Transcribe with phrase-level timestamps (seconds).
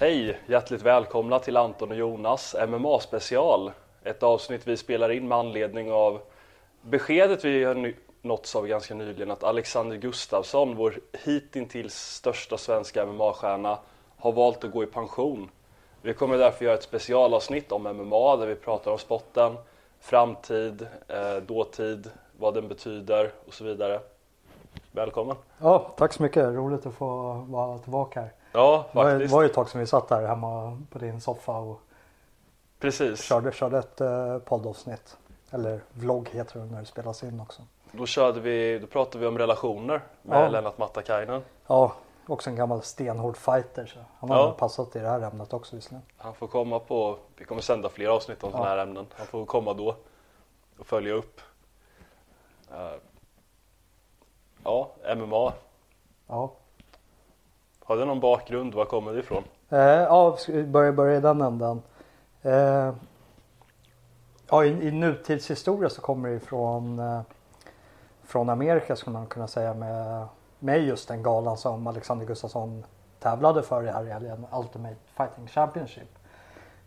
[0.00, 0.38] Hej!
[0.46, 3.72] Hjärtligt välkomna till Anton och Jonas MMA special.
[4.04, 6.20] Ett avsnitt vi spelar in med anledning av
[6.82, 13.78] beskedet vi har nåtts av ganska nyligen att Alexander Gustafsson, vår hittills största svenska MMA-stjärna,
[14.16, 15.50] har valt att gå i pension.
[16.02, 19.56] Vi kommer därför göra ett specialavsnitt om MMA där vi pratar om spotten,
[20.00, 24.00] framtid, eh, dåtid, vad den betyder och så vidare.
[24.92, 25.36] Välkommen!
[25.58, 26.44] Ja, tack så mycket.
[26.44, 28.39] Roligt att få vara tillbaka här.
[28.52, 29.30] Ja, faktiskt.
[29.30, 31.80] Det var ju ett tag sedan vi satt där hemma på din soffa och
[32.80, 33.22] Precis.
[33.22, 35.16] Körde, körde ett eh, poddavsnitt.
[35.50, 37.62] Eller vlogg heter det när det spelas in också.
[37.92, 40.48] Då körde vi, då pratade vi om relationer med ja.
[40.48, 41.42] Lennart Mattakainen.
[41.66, 41.92] Ja,
[42.26, 43.86] också en gammal stenhård fighter.
[43.86, 44.52] Så han har ja.
[44.52, 46.02] passat i det här ämnet också visserligen.
[46.16, 48.56] Han får komma på, vi kommer sända fler avsnitt om ja.
[48.56, 49.06] sådana här ämnen.
[49.16, 49.96] Han får komma då
[50.78, 51.40] och följa upp.
[52.72, 52.96] Uh,
[54.64, 55.52] ja, MMA.
[56.26, 56.50] Ja.
[57.84, 58.74] Har du någon bakgrund?
[58.74, 59.44] Var kommer det ifrån?
[59.68, 61.82] Eh, ja, ska vi börja, börja i den änden.
[62.42, 62.92] Eh,
[64.50, 67.20] ja, i, i nutidshistoria så kommer det ifrån eh,
[68.30, 70.26] från Amerika skulle man kunna säga med,
[70.58, 72.84] med just den galan som Alexander Gustafsson
[73.18, 76.18] tävlade för i här i helgen, Ultimate Fighting Championship.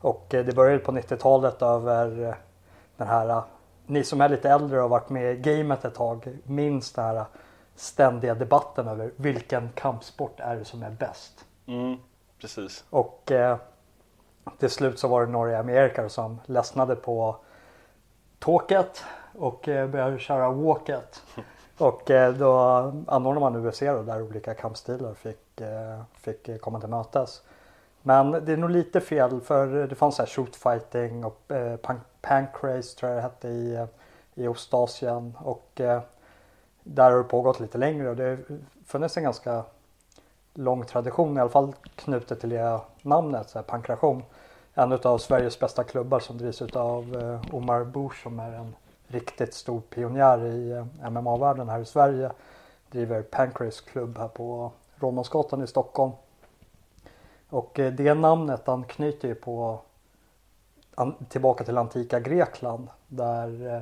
[0.02, 2.34] Och eh, det började på 90-talet över eh,
[2.98, 3.44] den här, eh,
[3.86, 7.06] ni som är lite äldre och har varit med i gamet ett tag minns den
[7.06, 7.26] här eh,
[7.76, 11.46] ständiga debatten över vilken kampsport är det som är bäst.
[11.66, 11.98] Mm,
[12.42, 12.84] precis.
[12.90, 13.58] Och eh,
[14.60, 17.36] till slut så var det några amerikaner som ledsnade på
[18.40, 21.22] tåket och eh, började köra walket.
[21.78, 22.58] Och eh, då
[23.08, 27.42] anordnade man UFC då, där olika kampstilar fick, eh, fick komma till mötes.
[28.02, 31.78] Men det är nog lite fel för det fanns här shootfighting och eh,
[32.22, 33.88] pancrase tror jag det hette i,
[34.36, 35.38] i Ostasien.
[35.44, 36.02] Och eh,
[36.84, 38.38] där har det pågått lite längre och det har
[38.86, 39.64] funnits en ganska
[40.54, 44.24] lång tradition i alla fall knutet till det namnet, så här, pankration.
[44.74, 48.76] En av Sveriges bästa klubbar som drivs av eh, Omar Bush som är en
[49.08, 52.32] riktigt stor pionjär i eh, MMA-världen här i Sverige.
[52.92, 56.12] Driver Pancrase klubb här på Rådmansgatan i Stockholm.
[57.50, 59.80] Och eh, det namnet anknyter ju på
[61.30, 63.82] tillbaka till antika Grekland där eh,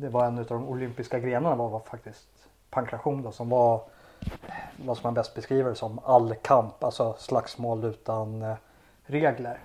[0.00, 2.28] det var en av de olympiska grenarna var, var faktiskt
[2.70, 3.74] pankration då, som var
[4.20, 8.56] eh, vad som man bäst beskriver som all kamp, alltså slagsmål utan eh,
[9.04, 9.58] regler.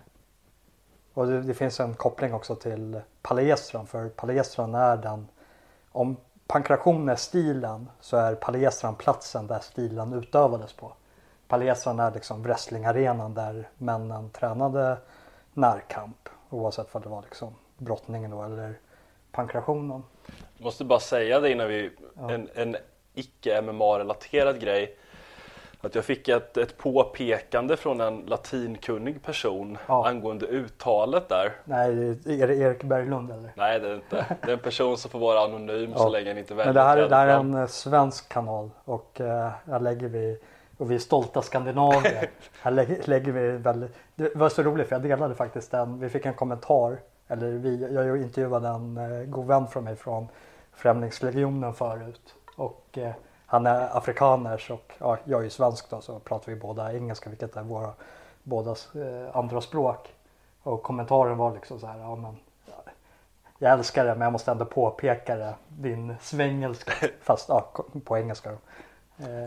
[1.14, 5.28] Och det, det, finns en koppling också till palestran för palestran är den,
[5.92, 10.94] om pankration är stilen så är palestran platsen där stilen utövades på.
[11.48, 14.98] Palestran är liksom wrestlingarenan där männen tränade
[15.54, 18.80] närkamp oavsett vad det var liksom brottningen då eller
[19.32, 20.04] pankrationen.
[20.58, 22.32] Jag måste bara säga det innan vi, ja.
[22.32, 22.78] en, en
[23.14, 24.98] icke MMA-relaterad grej.
[25.82, 30.08] Att jag fick ett, ett påpekande från en latinkunnig person ja.
[30.08, 31.52] angående uttalet där.
[31.64, 32.10] Nej,
[32.42, 33.52] är det Erik Berglund eller?
[33.56, 34.26] Nej, det är inte.
[34.42, 35.98] Det är en person som får vara anonym ja.
[35.98, 38.70] så länge han inte väljer Men det här, det här är en eh, svensk kanal
[38.86, 40.40] och uh, här lägger vi
[40.78, 42.30] och vi är stolta skandinavier.
[42.62, 46.10] här lägger, lägger vi väldigt, det var så roligt för jag delade faktiskt den, vi
[46.10, 46.98] fick en kommentar
[47.28, 50.28] eller vi, jag intervjuade en uh, god vän från mig från
[50.74, 53.12] Främlingslegionen förut och uh,
[53.46, 57.56] han är afrikaners och ja, jag är svensk då så pratar vi båda engelska vilket
[57.56, 57.94] är våra
[58.44, 60.14] bådas uh, andra språk.
[60.64, 62.38] Och kommentaren var liksom så här, ja men
[63.60, 67.72] jag älskar det men jag måste ändå påpeka det, din svengelska, fast ja,
[68.06, 68.58] på engelska då.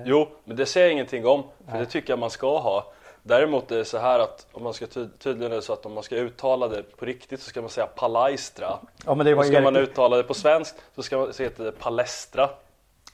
[0.05, 1.81] Jo, men det säger jag ingenting om, för Nej.
[1.81, 2.93] det tycker jag man ska ha.
[3.29, 5.87] Däremot är det så här att om man ska ty tydligen är det så att
[5.87, 8.79] om man ska uttala det på riktigt så ska man säga palaistra.
[9.07, 11.51] Ja, men det var och ska man uttala det på svenskt så ska man säga
[11.57, 12.51] det palestra.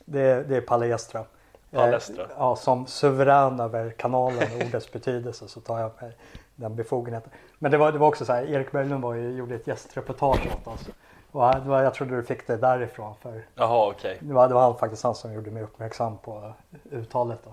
[0.05, 1.25] Det, det är palestra.
[1.71, 2.23] Palestra.
[2.23, 6.13] Eh, ja, som suverän över kanalen och ordets betydelse så tar jag mig
[6.55, 7.31] den befogenheten.
[7.59, 10.47] Men det var, det var också så här, Erik Berglund var ju, gjorde ett gästreportage
[10.47, 10.89] åt oss.
[11.31, 13.15] Och det var, jag trodde du fick det därifrån.
[13.23, 14.13] För Jaha, okej.
[14.13, 14.29] Okay.
[14.29, 16.53] Det, var, det var faktiskt han som gjorde mig uppmärksam på
[16.91, 17.39] uttalet.
[17.45, 17.51] Då.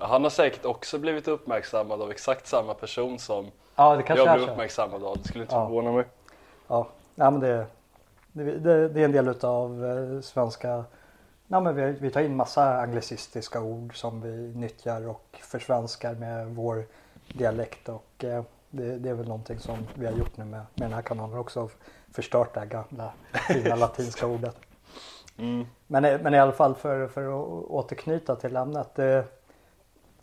[0.00, 4.38] Han har säkert också blivit uppmärksammad av exakt samma person som ja, det kanske jag
[4.38, 5.18] blev uppmärksammad av.
[5.22, 5.66] Det skulle inte ja.
[5.66, 6.04] förvåna mig.
[6.68, 7.66] Ja, ja men det,
[8.32, 10.84] det, det är en del utav eh, svenska
[11.52, 16.46] Ja, men vi, vi tar in massa anglicistiska ord som vi nyttjar och försvenskar med
[16.46, 16.86] vår
[17.32, 20.88] dialekt och eh, det, det, är väl någonting som vi har gjort nu med, med
[20.88, 21.68] den här kanalen också.
[22.12, 23.12] Förstört det här gamla
[23.48, 24.56] fina latinska ordet.
[25.38, 25.66] Mm.
[25.86, 28.94] Men, men i alla fall för, för att återknyta till ämnet.
[28.94, 29.24] Det,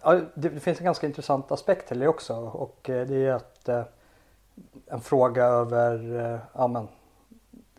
[0.02, 3.70] ja, det, finns en ganska intressant aspekt till det också och eh, det är att
[3.70, 3.84] eh,
[4.88, 6.88] en fråga över, eh, ja men,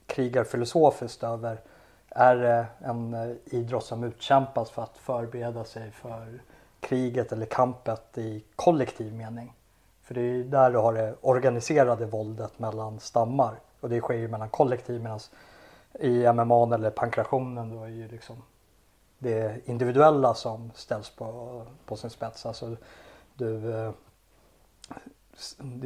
[0.06, 1.60] krigar filosofiskt över
[2.10, 6.40] är det en eh, idrott som utkämpas för att förbereda sig för
[6.80, 9.52] kriget eller kampet i kollektiv mening?
[10.02, 13.54] För det är där du har det organiserade våldet mellan stammar.
[13.80, 15.20] Och det sker ju mellan kollektiv medan
[16.00, 18.42] i MMA eller pankrationen då är ju liksom
[19.18, 22.46] det individuella som ställs på, på sin spets.
[22.46, 22.76] Alltså
[23.34, 23.92] du, eh,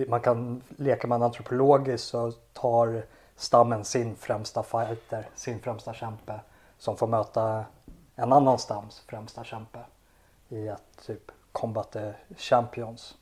[0.08, 3.05] man kan leka man antropologiskt så tar
[3.37, 6.40] stammen sin främsta fighter, sin främsta kämpe
[6.79, 7.64] som får möta
[8.14, 9.78] en annan stams främsta kämpe
[10.49, 11.96] i ett typ combat
[12.37, 13.14] champions.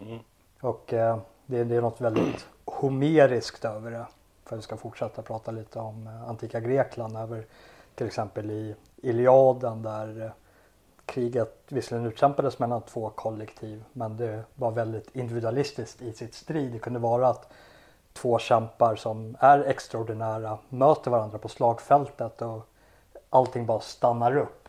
[0.00, 0.18] Mm.
[0.60, 4.06] Och eh, det, det, är något väldigt homeriskt över det.
[4.44, 7.46] För vi ska fortsätta prata lite om eh, antika Grekland över
[7.94, 10.30] till exempel i Iliaden där eh,
[11.06, 16.72] kriget visserligen utkämpades mellan två kollektiv men det var väldigt individualistiskt i sitt strid.
[16.72, 17.48] Det kunde vara att
[18.12, 22.68] två kämpar som är extraordinära möter varandra på slagfältet och
[23.30, 24.68] allting bara stannar upp.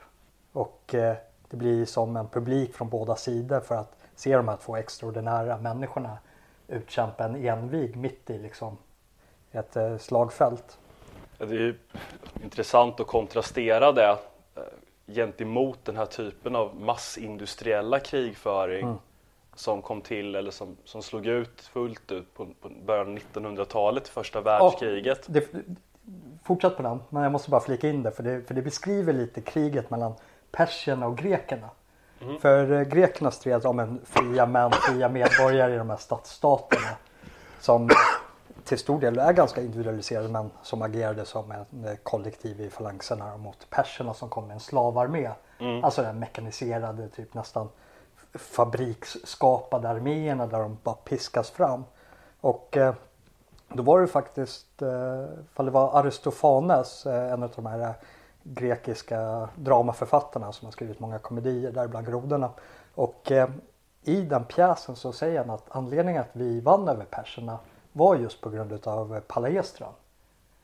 [0.54, 1.16] Och eh,
[1.50, 5.58] det blir som en publik från båda sidor för att se de här två extraordinära
[5.58, 6.18] människorna
[6.68, 8.78] utkämpa en envig mitt i liksom
[9.52, 10.78] ett eh, slagfält.
[11.46, 11.76] Det är
[12.44, 14.18] intressant att kontrastera det
[14.56, 14.64] eh,
[15.08, 18.98] gentemot den här typen av massindustriella krigföring mm.
[19.56, 24.08] som kom till eller som, som slog ut fullt ut på, på början av 1900-talet,
[24.08, 25.26] första världskriget.
[25.28, 25.66] Ja, det,
[26.44, 29.14] fortsätt på den, men jag måste bara flika in det för, det för det beskriver
[29.14, 30.14] lite kriget mellan
[30.52, 31.70] persierna och grekerna.
[32.22, 32.40] Mm.
[32.40, 36.90] För eh, grekerna stred om en fria män, fria medborgare i de här stadsstaterna
[37.60, 37.90] som
[38.64, 43.38] till stor del är ganska individualiserade men som agerade som en eh, kollektiv i falangerna
[43.38, 45.30] mot perserna som kom med en slavarmé.
[45.60, 45.84] Mm.
[45.84, 47.70] Alltså den mekaniserade, typ nästan
[48.34, 51.84] fabriksskapade arméerna där de bara piskas fram.
[52.42, 52.94] Och eh,
[53.70, 57.94] då var det faktiskt, eh, det var Aristofanes, eh, en av de här
[58.44, 62.50] grekiska dramaförfattarna som har skrivit många komedier, däribland Grodorna.
[62.96, 63.50] Och eh,
[64.04, 67.60] i den pjäsen så säger han att anledningen att vi vann över perserna
[67.94, 69.94] var just på grund av Palaestran.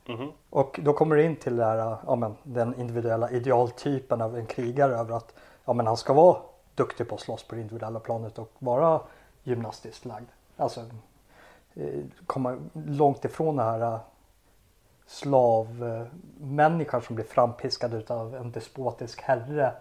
[0.06, 0.30] Mm.
[0.50, 4.46] Och då kommer det in till det här, ja, men, den individuella idealtypen av en
[4.46, 5.34] krigare över att
[5.66, 6.38] ja, men han ska vara
[6.76, 9.02] duktig på att slåss på det individuella planet och vara
[9.44, 10.30] gymnastiskt lagd.
[10.58, 10.82] Alltså
[11.74, 14.00] eh, komma långt ifrån det här
[15.08, 19.74] slavmänniskan som blir frampiskad av en despotisk herre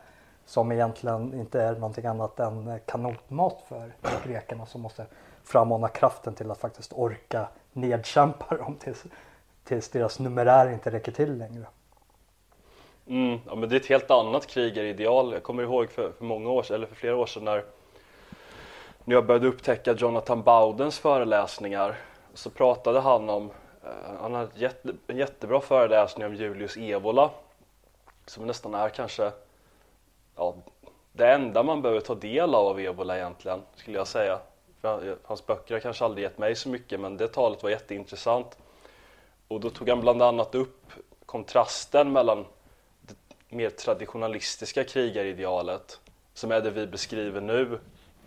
[0.47, 3.93] som egentligen inte är någonting annat än kanonmat för
[4.25, 5.06] grekerna som måste
[5.49, 9.05] frammana kraften till att faktiskt orka nedkämpa dem tills,
[9.65, 11.67] tills deras numerär inte räcker till längre.
[13.06, 15.33] Mm, ja, men det är ett helt annat krigarideal.
[15.33, 17.65] Jag kommer ihåg för, för många år eller för flera år sedan när,
[19.05, 21.95] när jag började upptäcka Jonathan Bowdens föreläsningar
[22.35, 23.50] så pratade han om
[23.85, 27.31] eh, han hade jätte, en jättebra föreläsning om Julius Evola
[28.27, 29.33] som nästan är kanske
[30.37, 30.55] ja,
[31.12, 34.39] det enda man behöver ta del av av Evola egentligen skulle jag säga.
[34.80, 38.58] För hans böcker har kanske aldrig gett mig så mycket men det talet var jätteintressant.
[39.48, 40.92] Och då tog han bland annat upp
[41.26, 42.44] kontrasten mellan
[43.00, 43.14] det
[43.56, 46.00] mer traditionalistiska krigaridealet
[46.34, 47.78] som är det vi beskriver nu,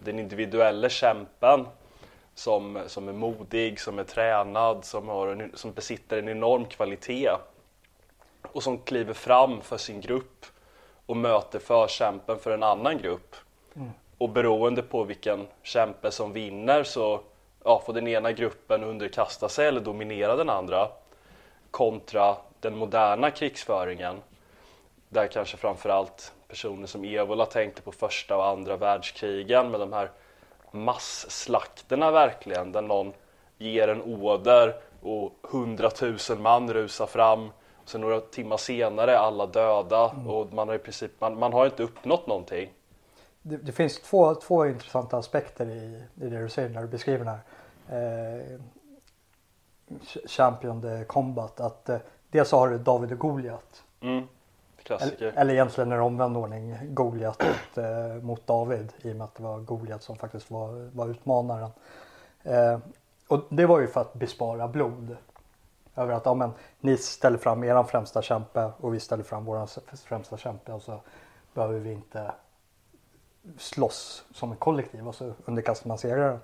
[0.04, 1.68] den individuella kämpen
[2.34, 7.32] som, som är modig, som är tränad, som, har en, som besitter en enorm kvalitet
[8.42, 10.46] och som kliver fram för sin grupp
[11.06, 13.36] och möter förkämpen för en annan grupp.
[13.76, 13.90] Mm.
[14.22, 17.22] Och beroende på vilken kämpe som vinner så
[17.64, 20.88] ja, får den ena gruppen underkasta sig eller dominera den andra
[21.72, 24.22] kontra den moderna krigsföringen
[25.10, 30.12] där kanske framförallt personer som Evola tänkte på första och andra världskrigen med de här
[30.72, 33.14] masslakterna verkligen där någon
[33.58, 37.50] ger en order och hundratusen man rusar fram.
[37.86, 40.28] Sen några timmar senare är alla döda mm.
[40.28, 42.70] och man har i princip man, man har inte uppnått någonting.
[43.42, 47.26] Det, det, finns två, två intressanta aspekter i, i det du säger när du beskriver
[47.26, 47.36] den
[47.88, 48.60] här eh,
[50.26, 51.60] Champion the Combat.
[51.60, 51.98] Att eh,
[52.30, 53.84] dels så har du David och Goliat.
[54.02, 54.28] Mm.
[54.90, 59.36] Eller, eller egentligen i omvänd ordning Goliat mot, eh, mot David i och med att
[59.36, 61.70] det var Goliat som faktiskt var, var utmanaren.
[62.44, 62.80] Eh,
[63.28, 65.18] och det var ju för att bespara blod.
[65.96, 69.68] Över att ja, men, ni ställer fram eran främsta kämpe och vi ställer fram våran
[70.06, 71.02] främsta kämpe och så
[71.54, 72.32] behöver vi inte
[73.58, 76.40] slåss som ett kollektiv och så underkastar man segraren.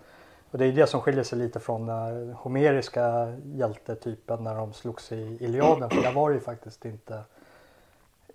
[0.52, 5.12] Och det är det som skiljer sig lite från den homeriska hjältetypen när de slogs
[5.12, 5.90] i Iliaden.
[5.90, 7.22] För där var det ju faktiskt inte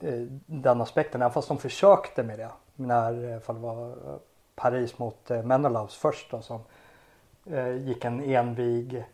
[0.01, 2.51] eh, den aspekten, även fast de försökte med det.
[2.77, 4.17] När eh, det var eh,
[4.55, 6.61] Paris mot Menelaus först då, som
[7.81, 9.05] gick en envig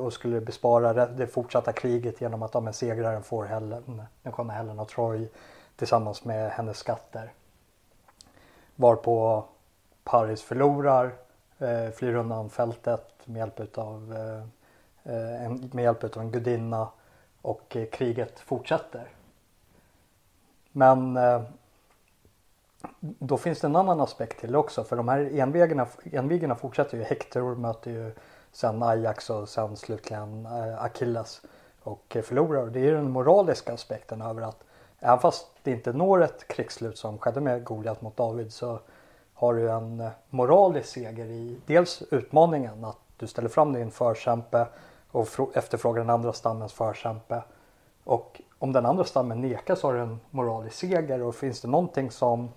[0.00, 4.78] och skulle bespara det fortsatta kriget genom att ja, segraren får Helen, den sköna Helen
[4.78, 5.28] av Troy
[5.76, 7.32] tillsammans med hennes skatter.
[8.76, 9.44] Varpå
[10.04, 11.12] Paris förlorar
[11.58, 16.88] eh, flyr undan fältet med hjälp utav, eh, eh en, med hjälp en gudinna
[17.42, 19.08] och eh, kriget fortsätter.
[20.72, 21.42] Men eh,
[23.00, 27.04] då finns det en annan aspekt till också för de här envigarna, envigarna fortsätter ju.
[27.04, 28.12] Hector möter ju
[28.52, 31.42] sen Ajax och sen slutligen eh, Achilles
[31.82, 32.66] och eh, förlorar.
[32.66, 34.64] Det är den moraliska aspekten över att
[35.00, 38.78] även fast det inte når ett krigsslut som skedde med Goliat mot David så
[39.34, 44.66] har du en eh, moralisk seger i dels utmaningen att du ställer fram din förkämpe
[45.10, 47.42] och efterfrågar den andra stammens förkämpe.
[48.04, 51.68] Och om den andra stammen nekar så har du en moralisk seger och finns det
[51.68, 52.48] någonting som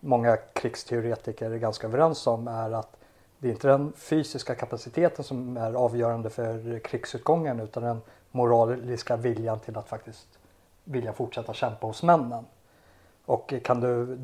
[0.00, 2.96] många krigsteoretiker är ganska överens om är att
[3.38, 9.60] det är inte den fysiska kapaciteten som är avgörande för krigsutgången utan den moraliska viljan
[9.60, 10.38] till att faktiskt
[10.84, 12.46] vilja fortsätta kämpa hos männen.
[13.26, 14.16] Och kan du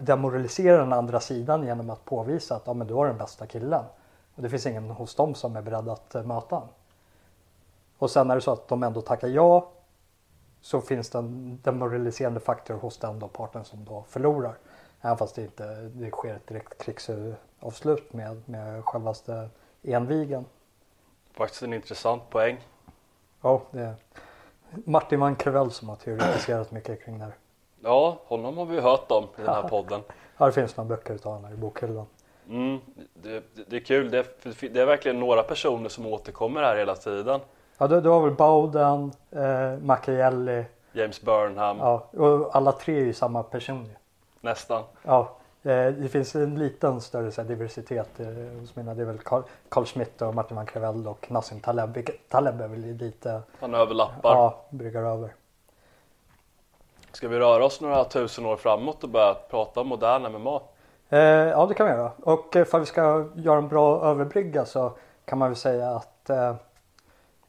[0.00, 3.84] demoralisera den andra sidan genom att påvisa att ja, men du har den bästa killen.
[4.34, 6.68] Och det finns ingen hos dem som är beredd att eh, möta honom.
[7.98, 9.70] Och sen är det så att de ändå tackar ja
[10.60, 14.54] så finns det en demoraliserande faktor hos den då parten som då förlorar.
[15.00, 19.48] Även fast det inte det sker ett direkt krigsavslut med, med självaste
[19.82, 20.44] envigen.
[21.32, 22.60] Faktiskt en intressant poäng.
[23.40, 23.94] Ja, det
[24.84, 27.34] Martin van Krevell som har teoretiserat mycket kring det här.
[27.82, 30.00] Ja, honom har vi hört om i den här podden.
[30.38, 32.06] Det finns några böcker utav honom i bokhyllan.
[32.48, 32.78] Mm,
[33.14, 36.94] det, det, är kul, det är, det är verkligen några personer som återkommer här hela
[36.94, 37.40] tiden.
[37.78, 40.64] Ja, du, du har väl Bowden, eh, Machiavelli.
[40.92, 41.78] James Burnham.
[41.78, 43.88] Ja, och alla tre är ju samma person.
[44.40, 44.82] Nästan.
[45.02, 48.26] Ja, det finns en liten större så här, diversitet eh,
[48.60, 48.94] hos mina.
[48.94, 52.08] Det är väl Carl, Carl Schmitt och Martin van Creveld och Nassim Taleb.
[52.28, 53.42] Taleb är väl lite.
[53.60, 54.30] Han överlappar.
[54.30, 55.34] Ja, bryggar över.
[57.12, 60.60] Ska vi röra oss några tusen år framåt och börja prata om modern MMA?
[61.08, 62.12] Eh, ja, det kan vi göra.
[62.22, 64.92] Och för att vi ska göra en bra överbrygga så
[65.24, 66.54] kan man väl säga att eh,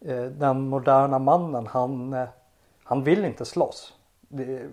[0.01, 2.27] eh den moderna mannen han, eh,
[2.84, 3.93] han vill inte slåss.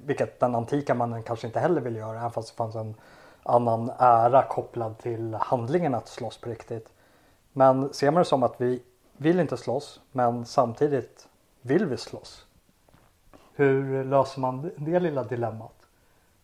[0.05, 2.95] Vilket den antika mannen kanske inte heller vill göra även fast det fanns en
[3.43, 6.89] annan ära kopplad till handlingen att slåss på riktigt.
[7.53, 8.83] Men ser man det som att vi
[9.17, 11.29] vill inte slåss men samtidigt
[11.61, 12.47] vill vi slåss.
[13.55, 15.81] Hur löser man det lilla dilemmat?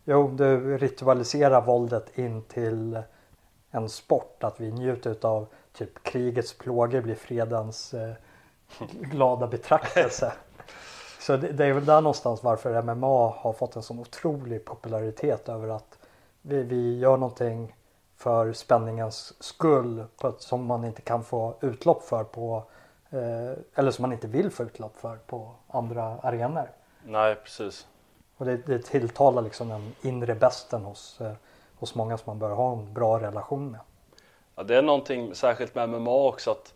[0.05, 3.03] Jo, du ritualiserar våldet in till
[3.71, 4.45] en sport.
[4.45, 8.13] Att vi njuter av typ krigets plågor blir fredens eh,
[9.01, 10.33] glada betraktelse.
[11.21, 15.49] Så det, det, är väl där någonstans varför MMA har fått en sån otrolig popularitet
[15.49, 15.96] över att
[16.49, 17.75] vi, vi gör någonting
[18.17, 22.65] för spänningens skull på ett, som man inte kan få utlopp för på
[23.11, 26.71] eh, eller som man inte vill få utlopp för på andra arenor.
[27.05, 27.87] Nej, precis.
[28.37, 31.33] Och det, det tilltalar liksom den inre bästen hos, eh,
[31.79, 33.81] hos många som man bör ha en bra relation med.
[34.55, 36.75] Ja, det är någonting särskilt med MMA också att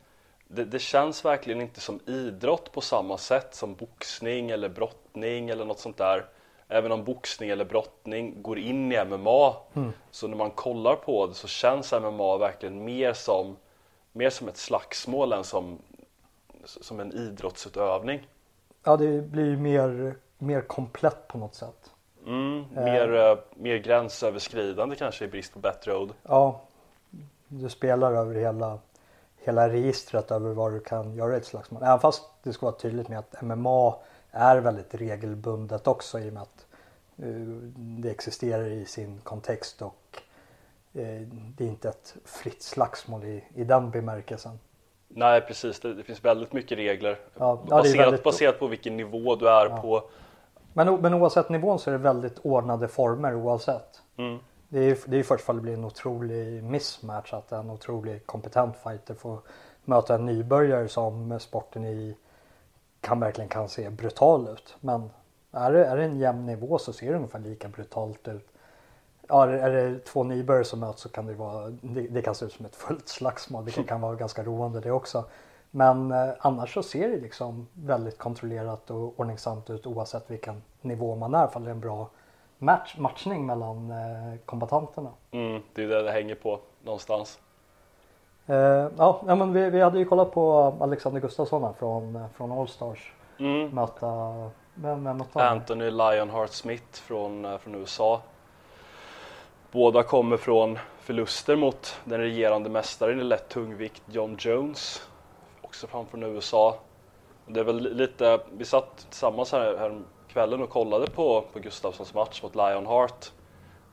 [0.48, 5.64] det, det, känns verkligen inte som idrott på samma sätt som boxning eller brottning eller
[5.64, 6.26] något sånt där.
[6.72, 9.92] Även om boxning eller brottning går in i MMA mm.
[10.10, 13.56] så när man kollar på det så känns MMA verkligen mer som,
[14.12, 15.78] mer som ett slagsmål än som,
[16.64, 18.28] som en idrottsutövning.
[18.84, 21.90] Ja, det blir mer, mer komplett på något sätt.
[22.26, 23.38] Mm, mer, eh.
[23.54, 26.10] mer gränsöverskridande kanske i brist på bättre ord.
[26.22, 26.60] Ja,
[27.48, 28.78] du spelar över hela,
[29.36, 31.82] hela registret över vad du kan göra i ett slagsmål.
[31.82, 33.94] Även fast det ska vara tydligt med att MMA
[34.30, 36.66] är väldigt regelbundet också i och med att
[37.22, 40.22] uh, det existerar i sin kontext och
[40.96, 41.20] uh,
[41.56, 44.58] det är inte ett fritt slagsmål i, i den bemärkelsen.
[45.08, 48.24] Nej precis, det, det, finns väldigt mycket regler ja, baserat, ja, väldigt...
[48.24, 49.76] baserat på vilken nivå du är ja.
[49.76, 50.02] på.
[50.72, 54.02] Men, men oavsett nivån så är det väldigt ordnade former oavsett.
[54.16, 54.38] Mm.
[54.68, 58.76] Det är, det är först fall det blir en otrolig mismatch att en otroligt kompetent
[58.76, 59.38] fighter får
[59.84, 62.16] möta en nybörjare som sporten i
[63.00, 64.76] kan verkligen kan se brutal ut.
[64.80, 65.10] Men
[65.52, 68.50] är det, är det en jämn nivå så ser det ungefär lika brutalt ut
[69.30, 72.44] ja, är det två nybörjare som möts så kan det vara, det, det, kan se
[72.44, 75.24] ut som ett fullt slagsmål, vilket kan vara ganska roande det också.
[75.70, 81.16] Men eh, annars så ser det liksom väldigt kontrollerat och ordningsamt ut oavsett vilken nivå
[81.16, 82.10] man är, för det är en bra
[82.58, 85.10] match, matchning mellan eh, kombatanterna.
[85.30, 87.38] Mm, det är det det hänger på någonstans.
[88.50, 93.12] Eh, ja, men vi, vi hade ju kollat på Alexander Gustafsson från, från Allstars.
[93.38, 93.68] Mm.
[93.68, 94.06] Möta,
[94.74, 98.20] vem, vem Anthony Lionheart Smith från, eh, från USA.
[99.72, 105.08] Båda kommer från förluster mot den regerande mästaren i lätt tungvikt John Jones,
[105.60, 106.76] också fram från USA.
[107.46, 112.14] Det är väl lite, vi satt tillsammans här, här kvällen och kollade på, på Gustafssons
[112.14, 113.32] match mot Lionheart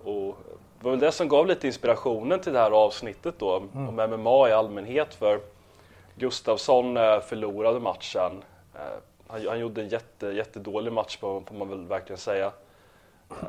[0.04, 0.38] och
[0.80, 3.90] det var väl det som gav lite inspirationen till det här avsnittet då Mm.
[3.90, 5.40] om MMA i allmänhet för
[6.16, 8.44] Gustafsson eh, förlorade matchen.
[8.76, 8.82] Eh,
[9.30, 12.52] Han, han gjorde en jätte, jättedålig match på, får man väl verkligen säga.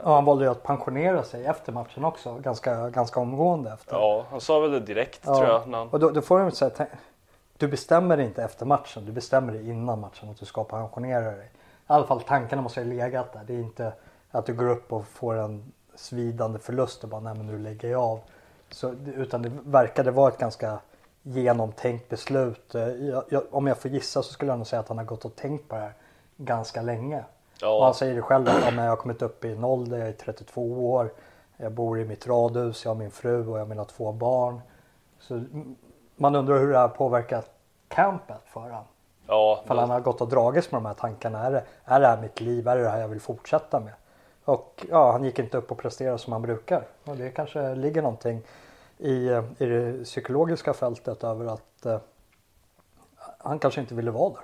[0.05, 2.35] Ja, han valde ju att pensionera sig efter matchen också.
[2.35, 3.97] Ganska, ganska omgående efter.
[3.97, 5.35] Ja, han sa väl det direkt Ja.
[5.37, 5.59] tror jag.
[5.61, 6.87] Han, Och då, då får du säga,
[7.59, 9.05] du bestämmer dig inte efter matchen.
[9.07, 11.47] Du bestämmer dig innan matchen att du ska pensionera dig.
[11.47, 11.51] I
[11.87, 13.41] alla fall tankarna måste ha legat där.
[13.47, 13.93] Det är inte
[14.31, 17.89] att du går upp och får en svidande förlust och bara nej men nu lägger
[17.89, 18.21] jag av.
[18.71, 20.79] Så, utan det verkade vara ett ganska
[21.23, 22.75] genomtänkt beslut.
[22.75, 25.05] Eh, Jag, jag, om jag får gissa så skulle jag nog säga att han har
[25.05, 25.93] gått och tänkt på det här
[26.37, 27.19] ganska länge.
[27.19, 27.25] Och
[27.61, 29.99] ja, han säger det själv att ja, men jag har kommit upp i en ålder,
[29.99, 31.13] jag är 32 år.
[31.57, 34.61] Jag bor i mitt radhus, jag har min fru och jag har mina två barn.
[35.21, 35.45] Så
[36.17, 37.51] man undrar hur det har påverkat
[37.89, 38.85] campet för honom.
[39.27, 41.45] ja, För han har gått och dragits med de här tankarna.
[41.47, 42.69] Är det, är det här mitt liv?
[42.69, 43.93] Är det det här jag vill fortsätta med?
[44.49, 46.83] Och ja, han gick inte upp och presterade som han brukar.
[47.05, 48.43] Och det kanske ligger någonting
[48.99, 51.99] i, eh, i det psykologiska fältet över att eh,
[53.39, 54.41] han kanske inte ville vara där.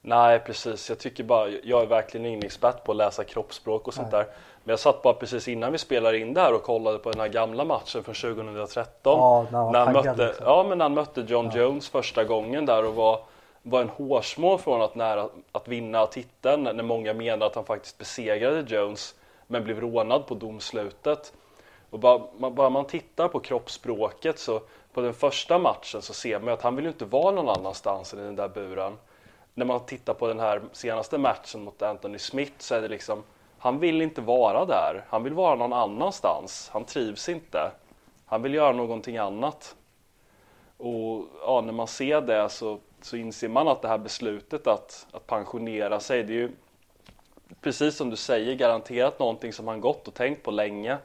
[0.00, 3.94] Nej precis, jag tycker bara, jag är verkligen ingen expert på att läsa kroppsspråk och
[3.94, 4.26] sånt där.
[4.64, 7.20] Men jag satt bara precis innan vi spelade in det här och kollade på den
[7.20, 9.18] här gamla matchen från 2013.
[9.18, 10.46] Ja, när han var han mötte, liksom.
[10.46, 13.20] ja, men när han mötte John Jones första gången där och var,
[13.62, 17.98] var en hårsmån från att, nära, att vinna titeln när många menar att han faktiskt
[17.98, 19.14] besegrade Jones
[19.52, 21.32] men blev rånad på domslutet.
[21.90, 24.60] Och bara man, bara man tittar på kroppsspråket så
[24.92, 27.48] på den första matchen så ser man ju att han vill ju inte vara någon
[27.48, 28.98] annanstans än i den där buren.
[29.54, 33.22] När man tittar på den här senaste matchen mot Anthony Smith så är det liksom
[33.58, 35.04] han vill inte vara där.
[35.08, 36.70] Han vill vara någon annanstans.
[36.72, 37.70] Han trivs inte.
[38.26, 39.76] Han vill göra någonting annat.
[40.76, 45.06] Och ja, när man ser det så, så inser man att det här beslutet att,
[45.12, 46.50] att pensionera sig, det är ju
[47.60, 50.98] precis som du säger garanterat någonting som han gått och tänkt på länge.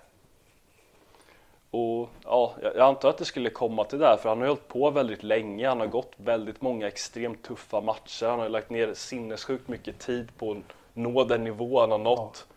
[1.71, 4.67] Och ja, jag antar att det skulle komma till det här för han har hållit
[4.67, 5.67] på väldigt länge.
[5.67, 8.25] Han har gått väldigt många extremt tuffa matcher.
[8.25, 10.57] Han har lagt ner sinnessjukt mycket tid på att
[10.93, 12.47] nå den nivå han har nått.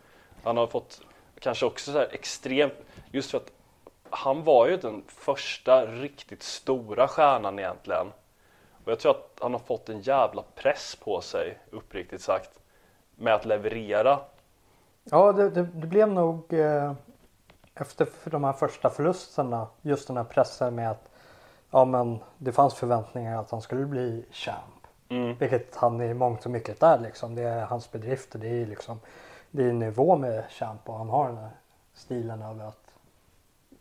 [0.42, 1.00] Han har fått
[1.38, 2.74] kanske också så här extremt,
[3.10, 3.52] just för att
[4.10, 8.06] han var ju den första riktigt stora stjärnan egentligen.
[8.84, 12.59] Och jag tror att han har fått en jävla press på sig, uppriktigt sagt,
[13.20, 14.20] med att leverera.
[15.04, 16.92] Ja, det, det, det blev nog eh,
[17.74, 21.08] efter de här första förlusterna just den här pressen med att
[21.70, 24.86] ja, men det fanns förväntningar att han skulle bli champ.
[25.08, 25.36] Mm.
[25.38, 27.34] Vilket han i mångt och mycket är liksom.
[27.34, 28.38] Det är hans bedrifter.
[28.38, 29.00] Det är liksom
[29.50, 31.50] det är nivå med champ och han har den här
[31.94, 32.90] stilen över att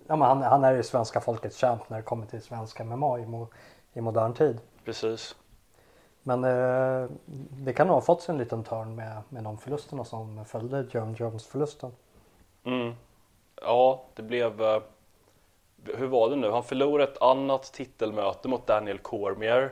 [0.08, 3.19] ja, men han, han är ju svenska folkets champ när det kommer till svenska MMA
[3.19, 3.47] i, mo,
[3.93, 4.60] i modern tid.
[4.86, 5.36] Precis.
[6.38, 7.10] Men eh,
[7.65, 11.13] det kan ha fått sig en liten törn med, med de förlusterna som följde John
[11.20, 11.92] Jones förlusten.
[12.63, 12.94] Mm.
[13.62, 14.62] Ja, det blev...
[14.62, 14.82] eh,
[15.98, 16.52] Hur var det nu?
[16.52, 19.72] Han förlorade ett annat titelmöte mot Daniel Cormier.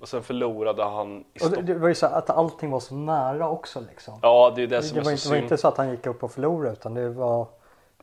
[0.00, 3.48] Och sen förlorade han Och det, det var ju så att allting var så nära
[3.50, 4.18] också liksom.
[4.22, 5.44] Ja, det är det som det, är var så inte, det var synd.
[5.44, 7.46] inte så att han gick upp och förlorade utan det var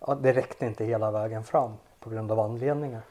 [0.07, 3.01] ja, det räckte inte hela vägen fram på grund av anledningar.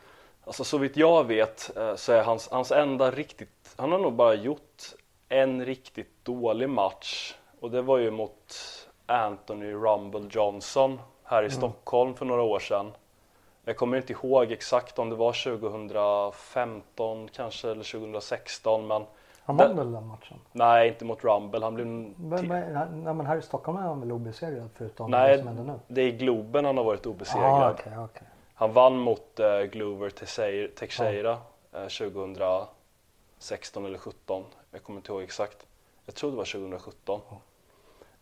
[0.46, 4.12] Alltså så vitt jag vet eh, så är hans, hans enda riktigt, han har nog
[4.12, 4.82] bara gjort
[5.28, 8.54] en riktigt dålig match och det var ju mot
[9.06, 12.92] Anthony Rumble Johnson här i Stockholm för några år sedan.
[13.64, 19.02] Jag kommer inte ihåg exakt om det var 2015 kanske eller 2016 men
[19.44, 20.38] Han vann väl den matchen?
[20.52, 22.48] nej inte mot Rumble, han blev Men, men,
[23.04, 25.78] nej, men här i Stockholm är han väl obesegrad förutom Nej, det som händer nu?
[25.88, 27.62] det är i Globen han har varit obesegrad.
[27.62, 28.26] Ah, okej, okej.
[28.54, 31.38] Han vann mot eh, Glover Teixeira, Teixeira
[31.72, 34.44] eh, 2016 eller 17.
[34.70, 35.66] Jag kommer inte ihåg exakt.
[36.06, 37.20] Jag tror det var 2017.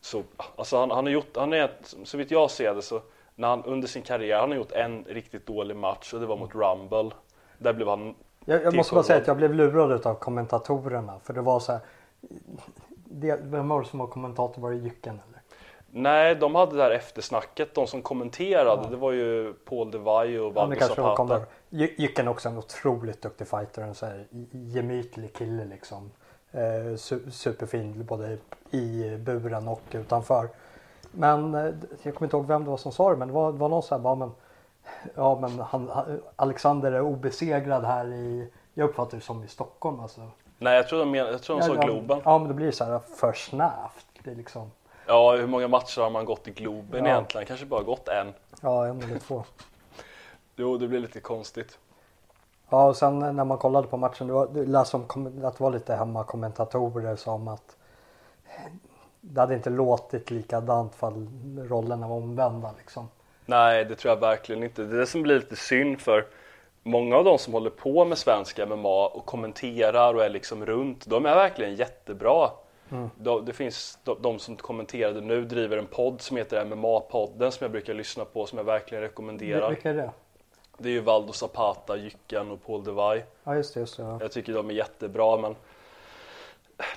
[0.01, 0.23] Så
[0.57, 1.71] alltså han, han har gjort, han är,
[2.05, 3.01] så vitt jag ser det så,
[3.35, 6.37] när han under sin karriär, han har gjort en riktigt dålig match och det var
[6.37, 7.11] mot Rumble.
[7.59, 8.15] Där blev han,
[8.45, 11.73] Jag, jag måste bara säga att jag blev lurad av kommentatorerna för det var så
[11.73, 11.81] här.
[13.05, 14.63] Det, vem var det som var kommentator?
[14.63, 15.21] Var det Jycken?
[15.95, 20.53] Nej de hade det här eftersnacket, de som kommenterade, det var ju Paul DeVaille och
[20.57, 21.41] Ja, det Valdo var Zapata.
[21.71, 23.83] Jycken också en otroligt duktig fighter.
[23.83, 26.11] En så här gemytlig kille liksom.
[26.53, 26.59] Eh,
[26.97, 28.39] su- superfin både
[28.71, 30.49] i buren och utanför.
[31.11, 33.17] Men eh, jag kommer inte ihåg vem det var som sa det.
[33.17, 34.31] Men det var, det var någon så här bara men.
[35.15, 35.91] Ja men han,
[36.37, 38.49] Alexander är obesegrad här i.
[38.75, 40.21] Jag uppfattar det som i Stockholm alltså.
[40.59, 42.21] Nej jag tror de, men, jag tror de sa ja, Globen.
[42.25, 44.07] Ja men det blir så här för snävt.
[44.25, 44.71] Det är liksom.
[45.13, 47.11] Ja, hur många matcher har man gått i Globen Ja.
[47.11, 47.47] egentligen?
[47.47, 48.33] Kanske bara gått en.
[48.63, 49.45] Ja en eller två.
[50.57, 51.79] Jo, det blir lite konstigt.
[52.71, 54.27] Ja och sen när man kollade på matchen.
[54.27, 57.77] Det, var, det lät som kom- att det var lite hemmakommentatorer som att
[59.21, 61.29] det hade inte låtit likadant fall
[61.69, 63.09] rollerna var omvända liksom.
[63.47, 64.85] Nej, det tror jag verkligen inte.
[64.85, 66.27] Det är det som blir lite synd för
[66.83, 71.07] många av de som håller på med svensk MMA och kommenterar och är liksom runt,
[71.07, 72.51] de är verkligen jättebra.
[72.93, 73.11] Mm.
[73.17, 77.65] De, det finns de, de, som kommenterade nu driver en podd som heter MMA-podden som
[77.65, 79.69] jag brukar lyssna på som jag verkligen rekommenderar.
[79.69, 80.11] Vilka är det?
[80.79, 83.23] Det är ju Valdo Zapata, Jycken och Paul Devay.
[83.45, 84.19] Ja just det, just det ja.
[84.21, 85.57] Jag tycker de är jättebra men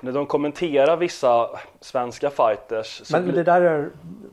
[0.02, 3.90] när de kommenterar vissa svenska fighters Men, men det där är,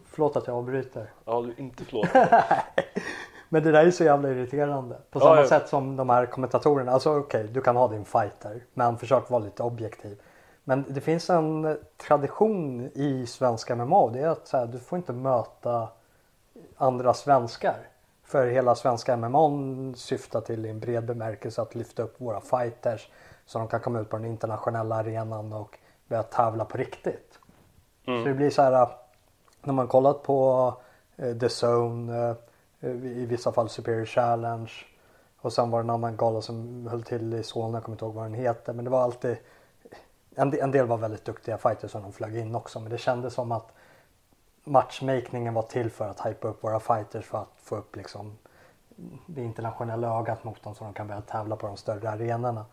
[0.07, 1.11] förlåt att jag avbryter.
[1.25, 2.09] Ja, inte förlåt.
[3.49, 4.97] men det där är så jävla irriterande.
[5.11, 6.93] På samma ja, sätt som de här kommentatorerna.
[6.93, 8.65] Alltså okej, okay, du kan ha din fighter.
[8.75, 10.19] Men försök vara lite objektiv.
[10.65, 14.11] Men det finns en tradition i svenska MMA.
[14.11, 15.89] Det är att så här, du får inte möta
[16.77, 17.77] andra svenskar.
[18.25, 19.51] För hela svenska MMA
[19.95, 23.11] syftar till i en bred bemärkelse att lyfta upp våra fighters
[23.47, 27.39] så de kan komma ut på den internationella arenan och börja tävla på riktigt.
[28.07, 28.23] Mm.
[28.23, 28.89] Så det blir så här
[29.63, 30.67] när man kollat på
[31.23, 32.31] uh, The Zone,
[32.81, 34.73] uh, i vissa fall Superior Challenge
[35.41, 38.05] och sen var det en annan gala som höll till i Solna, jag kommer inte
[38.05, 39.37] ihåg vad den heter men det var alltid
[40.35, 43.35] en en del var väldigt duktiga fighters som de flög in också men det kändes
[43.35, 43.73] som att
[44.65, 48.39] matchmakingen var till för att hypa upp våra fighters för att få upp liksom
[49.27, 52.67] det internationella ögat mot dem så de kan börja tävla på de större arenorna.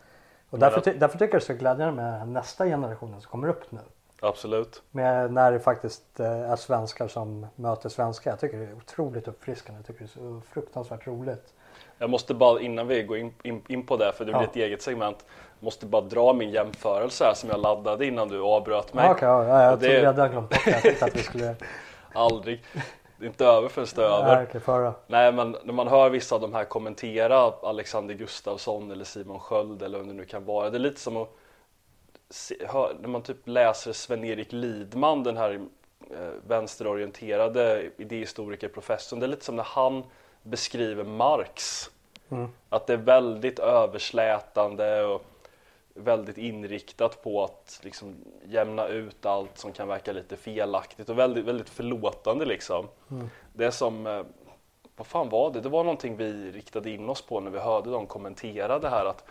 [0.49, 3.47] Och därför, ty därför tycker jag det är så glädjande med nästa generation som kommer
[3.47, 3.79] upp nu.
[4.21, 4.83] Absolut.
[4.91, 8.31] Med när det faktiskt eh, är svenskar som möter svenskar.
[8.31, 9.79] Jag tycker det är otroligt uppfriskande.
[9.79, 11.53] Jag tycker det är så fruktansvärt roligt.
[11.99, 14.47] Jag måste bara innan vi går in, in, in på det, för det blir ja.
[14.47, 15.25] ett eget segment,
[15.59, 19.05] måste bara dra min jämförelse här som jag laddade innan du avbröt mig.
[19.05, 21.01] Ja, okay, ja, jag trodde jag hade glömt bort det.
[21.01, 21.55] Att vi skulle...
[22.13, 22.63] Aldrig.
[23.17, 24.35] Det är inte över förrän det är över.
[24.35, 24.93] Nej, okay, föra.
[25.07, 29.81] Nej, men när man hör vissa av de här kommentera Alexander Gustafsson eller Simon Sköld
[29.81, 30.69] eller vem det nu kan vara.
[30.69, 31.29] Det är lite som att
[32.29, 35.59] se, hör, när man typ läser Sven-Erik Lidman, den här
[36.11, 39.19] eh, vänsterorienterade idéhistorikerprofessorn.
[39.19, 40.03] Det är lite som när han
[40.49, 41.89] beskriver Marx.
[42.29, 42.49] Mm.
[42.69, 45.25] Att det är väldigt överslätande och
[45.93, 51.45] väldigt inriktat på att liksom jämna ut allt som kan verka lite felaktigt och väldigt,
[51.45, 52.87] väldigt förlåtande liksom.
[53.11, 53.29] Mm.
[53.53, 54.23] Det som, eh,
[54.95, 55.61] vad fan var det?
[55.61, 59.05] Det var någonting vi riktade in oss på när vi hörde dem kommentera det här
[59.05, 59.23] att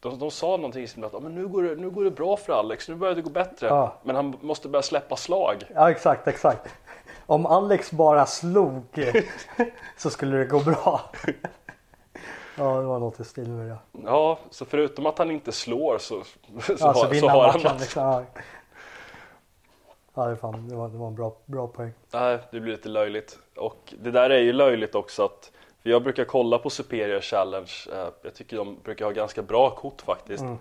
[0.00, 2.36] de, de sa någonting som att ah, men nu, går det, nu går det bra
[2.36, 3.66] för Alex, nu börjar det gå bättre.
[3.66, 3.96] Ja.
[4.02, 5.64] Men han måste börja släppa slag.
[5.74, 6.74] Ja exakt, exakt.
[7.26, 8.82] Om Alex bara slog
[9.96, 11.00] så skulle det gå bra.
[12.58, 13.78] Ja, det var något i stil med det.
[14.04, 16.22] Ja, så förutom att han inte slår så,
[16.60, 17.76] så, ja, har, så, så har han matchen.
[17.80, 18.24] Liksom, ja.
[20.14, 21.92] ja, det, fan, det, var, det var en bra, bra poäng.
[22.10, 23.38] Nej, det blir lite löjligt.
[23.56, 27.72] Och det där är ju löjligt också att för jag brukar kolla på Superior Challenge.
[27.92, 30.42] Eh, jag tycker de brukar ha ganska bra kort faktiskt.
[30.42, 30.58] Mm.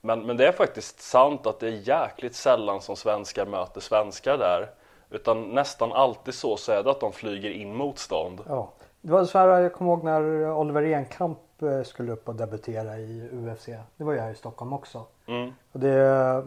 [0.00, 4.38] Men, men det är faktiskt sant att det är jäkligt sällan som svenskar möter svenskar
[4.38, 4.70] där.
[5.12, 8.40] Utan nästan alltid så, så är det att de flyger in motstånd.
[8.48, 8.72] Ja.
[9.00, 12.98] Det var så här, jag kommer ihåg när Oliver Enkamp eh, skulle upp och debutera
[12.98, 13.66] i UFC.
[13.96, 15.06] Det var ju här i Stockholm också.
[15.26, 15.52] Mm.
[15.72, 16.44] Och det,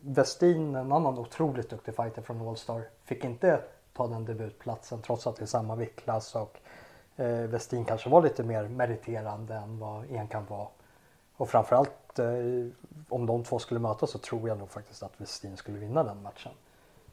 [0.00, 3.60] Westin, en annan otroligt duktig fighter från Allstar, fick inte
[3.96, 6.58] ta den debutplatsen trots att det är samma viktklass och
[7.16, 10.68] eh, Westin kanske var lite mer meriterande än vad Enkamp var.
[11.36, 12.26] Och framförallt eh,
[13.08, 16.22] om de två skulle mötas så tror jag nog faktiskt att Westin skulle vinna den
[16.22, 16.52] matchen.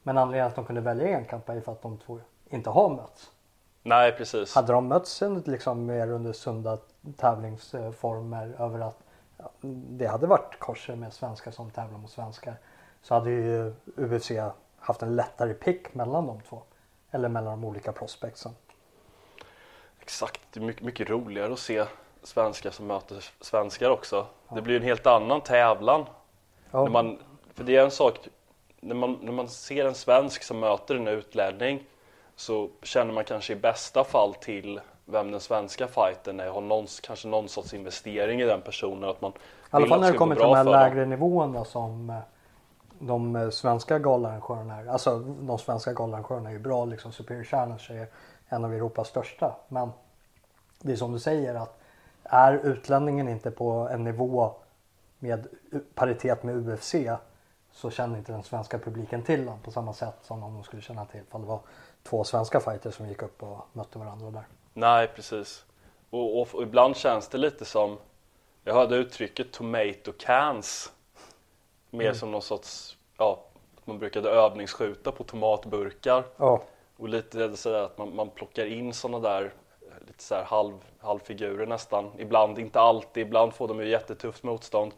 [0.04, 3.32] Men anledningen att de kunde välja Enkamp är för att de två inte har mötts.
[3.84, 4.56] Nej, precis.
[4.56, 6.78] Hade de mötts liksom mer under sunda
[7.18, 8.98] tävlingsformer över att
[9.62, 12.56] det hade varit korser med svenskar som tävlar mot svenskar
[13.02, 14.32] så hade ju UFC
[14.80, 16.64] haft en lättare pick mellan de två.
[17.12, 18.52] Eller mellan de olika prospectsen.
[20.00, 21.86] Exakt, det är mycket, mycket roligare att se
[22.24, 24.26] svenskar som möter svenskar också.
[24.48, 24.56] Ja.
[24.56, 26.06] Det blir en helt annan tävlan.
[26.72, 26.84] Ja.
[26.84, 27.20] När man,
[27.54, 28.28] för det är en sak,
[28.82, 31.84] när man, när man ser en svensk som möter en utlänning
[32.36, 36.88] så känner man kanske i bästa fall till vem den svenska fighten är, har någon,
[37.04, 39.10] kanske någon sorts investering i den personen.
[39.10, 39.36] Att man I
[39.70, 42.16] alla fall när det kommer till de här lägre nivåerna som eh,
[43.00, 44.88] de eh, svenska galarrangörerna är.
[44.88, 47.12] Alltså de svenska galarrangörerna är ju bra liksom.
[47.12, 48.08] Superior Challenge är
[48.50, 49.56] en av Europas största.
[49.68, 49.92] Men
[50.80, 51.80] det är som du säger att
[52.24, 54.54] är utlänningen inte på en nivå
[55.20, 55.48] med
[55.96, 56.96] paritet med UFC
[57.74, 60.82] så känner inte den svenska publiken till honom på samma sätt som om de skulle
[60.82, 61.60] känna till ifall det var
[62.04, 64.44] två svenska fighters som gick upp och mötte varandra där.
[64.74, 65.66] Nej, precis.
[66.10, 67.98] Och, och, och ibland känns det lite som,
[68.64, 70.92] jag hörde uttrycket tomato cans,
[71.90, 72.16] mer mm.
[72.16, 73.44] som någon sorts, ja,
[73.78, 76.24] att man brukade övningsskjuta på tomatburkar.
[76.38, 76.62] Ja.
[76.98, 79.54] Och lite sådär att man, man plockar in sådana där
[80.08, 82.12] lite så halv, halvfigurer nästan.
[82.18, 84.94] Ibland, inte alltid, ibland får de ju jättetufft motstånd.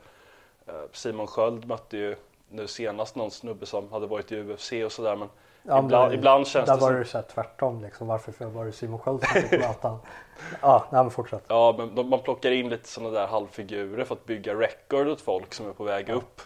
[0.65, 2.15] Eh, Simon Sköld mötte ju
[2.53, 5.29] nu senast någon snubbe som hade varit i UFC och sådär men
[5.65, 6.99] Ja, men ibland, det- ibland känns Där det var som...
[6.99, 8.07] det så här tvärtom liksom.
[8.07, 9.99] Varför var det Simon Sköld som fick möta
[10.61, 11.43] Ja, nej men fortsätt.
[11.47, 15.21] Ja, men de, man plockar in lite sådana där halvfigurer för att bygga record åt
[15.21, 16.41] folk som är på väg upp.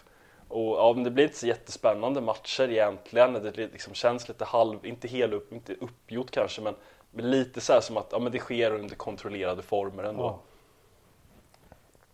[0.48, 3.32] Och ja, men det blir inte så jättespännande matcher egentligen.
[3.32, 6.74] Det liksom känns lite halv, inte helt upp, inte uppgjort kanske, men,
[7.10, 10.22] men lite så här som att ja, men det sker under kontrollerade former ändå.
[10.22, 10.38] Ja.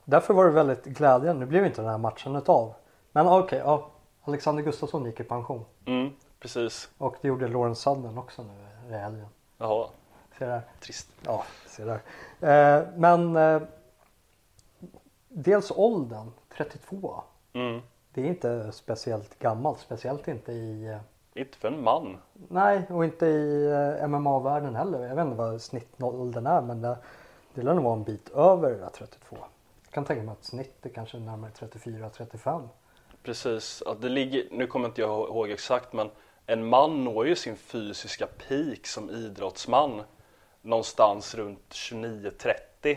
[0.04, 1.40] Därför var det väldigt glädjande.
[1.40, 2.74] Nu blev inte den här matchen av.
[3.14, 3.90] Men okej, ja.
[4.24, 5.64] Alexander Gustafsson gick i pension.
[5.84, 6.88] Mm, precis.
[6.98, 9.26] Och det gjorde Lawrence Sudden också nu i helgen.
[9.58, 9.88] Jaha,
[10.38, 10.62] Ser där.
[10.80, 11.08] trist.
[11.24, 12.00] Ja, se där.
[12.40, 13.62] Eh, men eh,
[15.28, 17.22] dels åldern, 32.
[17.52, 17.80] Mm.
[18.14, 20.98] Det är inte speciellt gammalt, speciellt inte i eh,
[21.42, 22.16] Inte för en man.
[22.48, 23.66] Nej, och inte i
[24.00, 25.06] eh, MMA-världen heller.
[25.06, 26.98] Jag vet inte vad snittåldern är men det,
[27.54, 29.36] det lär nog vara en bit över det där 32.
[29.84, 32.68] Jag kan tänka mig att snittet kanske är närmare 34-35.
[33.24, 36.10] Precis, att det ligger, nu kommer inte jag ihåg exakt men
[36.46, 40.02] en man når ju sin fysiska peak som idrottsman
[40.62, 42.96] någonstans runt 29-30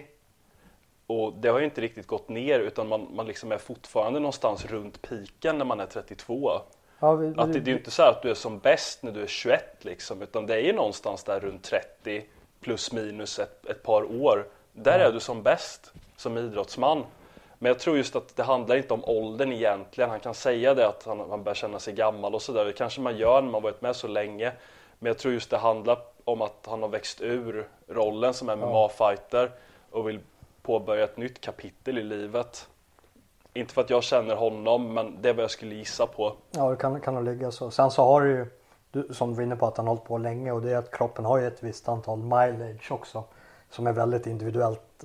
[1.07, 4.65] och det har ju inte riktigt gått ner utan man, man liksom är fortfarande någonstans
[4.65, 6.51] runt piken när man är 32.
[6.99, 9.11] Ja, vi, Att det, det är ju inte så att du är som bäst när
[9.11, 12.25] du är 21 liksom utan det är ju någonstans där runt 30
[12.61, 14.47] plus minus ett, ett par år.
[14.73, 17.03] Där är du som bäst som idrottsman.
[17.59, 20.09] Men jag tror just att det handlar inte om åldern egentligen.
[20.09, 22.65] Han kan säga det att han, han börjar känna sig gammal och sådär.
[22.65, 24.51] Det kanske man gör när man varit med så länge.
[24.99, 29.51] Men jag tror just det handlar om att han har växt ur rollen som MMA-fighter
[29.91, 30.19] och vill
[30.61, 32.67] påbörja ett nytt kapitel i livet.
[33.53, 36.33] Inte för att jag känner honom, men det är vad jag skulle gissa på.
[36.51, 37.71] ja, det kan, kan nog ligga så.
[37.71, 38.45] Sen så har du ju,
[38.91, 40.77] du, som du var inne på, att han har hållit på länge och det är
[40.77, 43.23] att kroppen har ju ett visst antal mileage också.
[43.69, 45.03] Som är väldigt individuellt.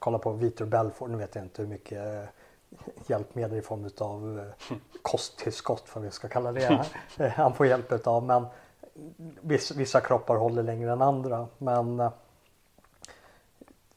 [0.00, 2.28] Kolla på Vitor Belfort, nu vet jag inte hur mycket eh,
[3.06, 4.50] hjälpmedel i form av
[5.02, 6.86] kosttillskott, vad vi ska kalla det.
[7.16, 8.24] eh, han får hjälp av.
[8.24, 8.46] Men
[9.40, 11.46] vissa, kroppar håller längre än andra.
[11.58, 12.10] Men eh,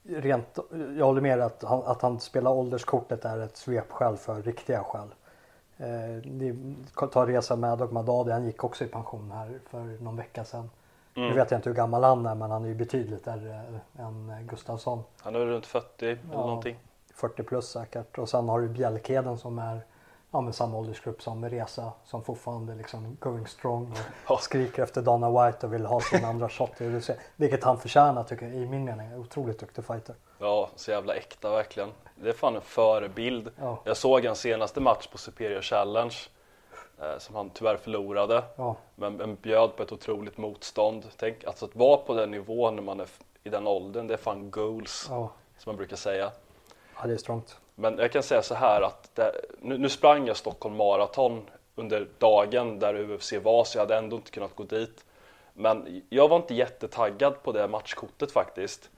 [0.04, 0.60] rent,
[0.98, 5.10] jag håller med att han, att han spelar ålderskortet är ett svepskäl för riktiga skäl.
[5.78, 10.46] Eh, ta resa med och Madadi, han gick också i pension här för någon vecka
[10.46, 10.70] sedan.
[11.14, 13.62] Nu vet jag inte hur gammal han är men han är ju betydligt äldre
[14.00, 15.04] än Gustafsson.
[15.22, 16.38] Han är runt 40 eller Ja.
[16.38, 16.78] någonting.
[17.16, 18.18] 40 plus säkert.
[18.18, 19.82] Och sen har du Bjälkheden som är
[20.32, 23.96] ja, med samma åldersgrupp som Resa som fortfarande liksom going strong
[24.28, 27.10] och skriker efter Dana White och vill ha sin andra shot i UFC.
[27.36, 29.14] Vilket han förtjänar tycker jag i min mening.
[29.16, 30.16] Otroligt duktig fighter.
[30.40, 31.90] Ja, så jävla äkta verkligen.
[32.16, 33.50] Det är fan en förebild.
[33.62, 33.80] Ja.
[33.84, 36.16] Jag såg hans senaste match på Superior Challenge
[37.18, 38.44] som han tyvärr förlorade.
[38.56, 41.06] Ja, Men, men bjöd på ett otroligt motstånd.
[41.18, 43.08] Tänk alltså att vara på den nivån när man är
[43.44, 45.32] i den åldern, det är fan goals ja.
[45.58, 46.32] som man brukar säga.
[46.96, 47.58] ja det är strongt.
[47.76, 52.08] Men jag kan säga så här att det, nu, nu sprang jag Stockholm Marathon under
[52.18, 55.06] dagen där UFC var så jag hade ändå inte kunnat gå dit.
[55.54, 58.90] Men jag var inte jättetaggad på det matchkortet faktiskt.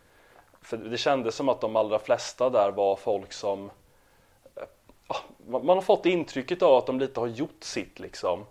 [0.62, 3.72] För det kändes som att de allra flesta där var folk som eh,
[5.48, 8.46] man man har fått intrycket av att de lite har gjort sitt liksom.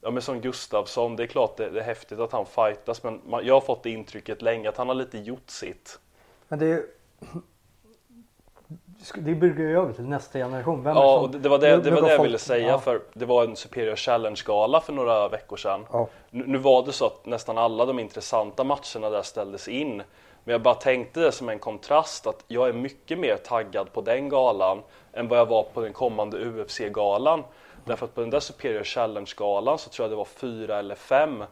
[0.00, 3.20] Ja men som Gustafsson, det är klart det, det är häftigt att han fightas men
[3.26, 5.98] man, jag har fått det intrycket länge att han har lite gjort sitt.
[6.48, 6.82] Men det är.
[9.18, 10.82] Det bygger ju över till nästa generation.
[10.84, 12.78] Vem Ja, som- det, var det, det, var det jag folk- ville säga ja.
[12.78, 15.86] för det var en Superior Challenge-gala för några veckor sedan.
[15.92, 16.08] Ja.
[16.30, 20.02] Nu, nu var det så att nästan alla de intressanta matcherna där ställdes in.
[20.44, 24.00] Men jag bara tänkte det som en kontrast att jag är mycket mer taggad på
[24.00, 27.44] den galan än vad jag var på den kommande UFC-galan.
[27.84, 31.44] Därför att på den där Superior Challenge-galan så tror jag det var fyra eller fem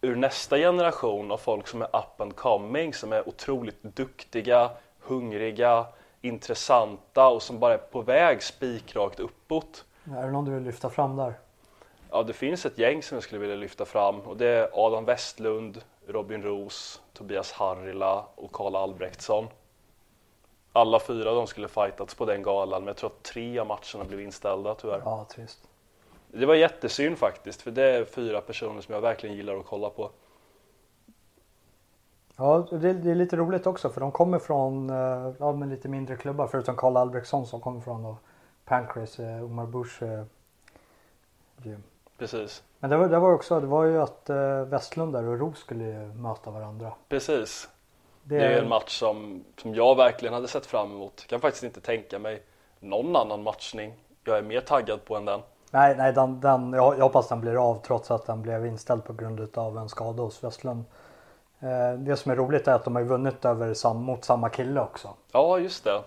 [0.00, 5.86] ur nästa generation av folk som är up and coming, som är otroligt duktiga, hungriga,
[6.20, 9.84] intressanta och som bara är på väg spikrakt uppåt.
[10.16, 11.34] Är det någon du vill lyfta fram där?
[12.10, 15.04] Ja, det finns ett gäng som jag skulle vilja lyfta fram och det är Adam
[15.04, 19.48] Westlund, Robin Roos, Tobias Harrila och Karl Albrektsson.
[20.72, 24.04] Alla fyra de skulle fightats på den galan men jag tror att tre av matcherna
[24.08, 25.02] blev inställda tyvärr.
[25.04, 25.68] Ja, trist.
[26.32, 29.90] Det var jättesynd faktiskt för det är fyra personer som jag verkligen gillar att kolla
[29.90, 30.10] på.
[32.36, 35.88] Ja, det, det är lite roligt också för de kommer från eh, ja, men lite
[35.88, 38.16] mindre klubbar förutom Karl Albrektsson som kommer från då,
[38.64, 40.24] Pancrase, eh, Omar Bush eh,
[41.62, 41.82] gym.
[42.18, 45.38] Precis, Men det var, det var också, det var ju att eh, Westlund där och
[45.38, 46.92] Roos skulle ju möta varandra.
[47.08, 47.68] precis.
[48.22, 51.26] Det, Det är en match som, som jag verkligen hade sett fram emot.
[51.26, 52.42] Kan faktiskt inte tänka mig
[52.80, 55.40] någon annan matchning jag är mer taggad på än den.
[55.70, 59.04] Nej, nej den, den, jag, jag hoppas den blir av trots att den blev inställd
[59.04, 60.84] på grund av en skada hos Westlund.
[61.60, 64.80] Eh, det som är roligt är att de har vunnit över sam, mot samma kille
[64.80, 65.08] också.
[65.32, 66.02] Ja, just det.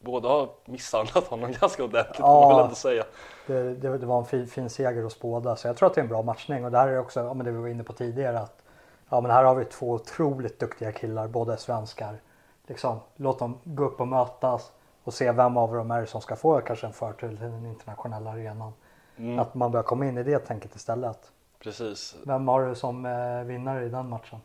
[0.00, 2.24] båda har misshandlat honom ganska ordentligt Ja.
[2.26, 3.04] får man väl ändå säga.
[3.46, 6.00] Det, det, det var en fin, fin seger hos båda så jag tror att det
[6.00, 7.82] är en bra matchning och det här är också ja, men det vi var inne
[7.82, 8.62] på tidigare att
[9.08, 12.20] ja, men här har vi två otroligt duktiga killar, båda är svenskar.
[12.66, 14.72] Liksom, låt dem gå upp och mötas
[15.04, 17.66] och se vem av dem är det som ska få kanske en förtur till den
[17.66, 18.72] internationella arenan.
[19.16, 21.30] Mm, Att man börjar komma in i det tänket istället.
[21.62, 22.14] precis.
[22.26, 24.38] Vem har du som eh, vinnare i den matchen?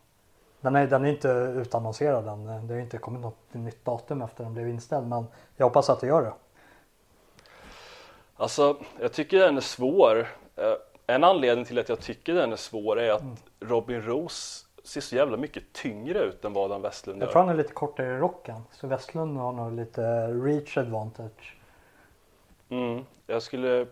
[0.62, 2.68] Den är, den är inte utannonserad än.
[2.68, 6.00] Det har inte kommit något nytt datum efter den blev inställd men jag hoppas att
[6.00, 6.34] det gör det.
[8.38, 10.20] Alltså, jag tycker den är svår.
[10.56, 10.74] Eh,
[11.10, 13.36] En anledning till att jag tycker den är svår är att Mm.
[13.60, 17.32] Robin Roos ser så jävla mycket tyngre ut än vad Dan Westlund Jag gör.
[17.32, 18.62] tror han är lite kortare i rocken.
[18.72, 21.58] Så Westlund har nog lite reach advantage.
[22.70, 23.88] Mm, jag skulle,